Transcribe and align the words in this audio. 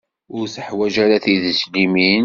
Ur 0.37 0.45
teḥwaǧ 0.53 0.95
ara 1.03 1.23
tidet 1.23 1.61
limin. 1.73 2.19